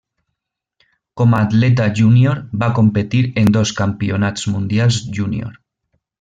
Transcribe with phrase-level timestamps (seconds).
[1.21, 5.55] Com a atleta júnior va competir en dos Campionats Mundials Junior.